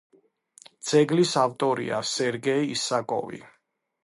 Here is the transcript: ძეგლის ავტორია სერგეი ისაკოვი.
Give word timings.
ძეგლის 0.91 1.33
ავტორია 1.41 2.01
სერგეი 2.13 2.67
ისაკოვი. 2.79 3.45